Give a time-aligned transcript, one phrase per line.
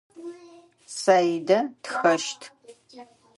[0.99, 2.41] Саидэ тхэщт.